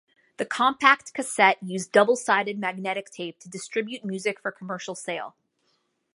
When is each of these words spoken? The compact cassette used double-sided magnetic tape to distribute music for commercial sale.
The 0.37 0.47
compact 0.47 1.13
cassette 1.13 1.61
used 1.61 1.91
double-sided 1.91 2.57
magnetic 2.57 3.11
tape 3.11 3.37
to 3.41 3.47
distribute 3.51 4.03
music 4.03 4.39
for 4.39 4.51
commercial 4.51 4.95
sale. 4.95 5.35